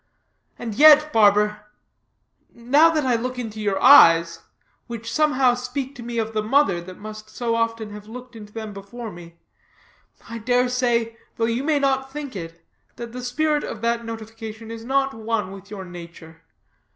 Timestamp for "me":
6.01-6.17, 9.11-9.37